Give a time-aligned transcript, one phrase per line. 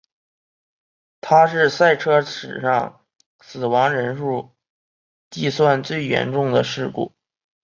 [1.19, 3.05] 它是赛车史上
[3.37, 4.49] 以死亡人数
[5.29, 7.13] 计算最严重的事故。